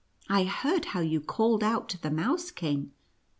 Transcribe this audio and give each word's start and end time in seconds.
I 0.29 0.45
heard 0.45 0.85
how 0.97 1.01
you 1.01 1.21
called 1.21 1.61
out 1.63 1.87
to 1.89 2.01
the 2.01 2.09
Mouse 2.09 2.49
King. 2.49 2.89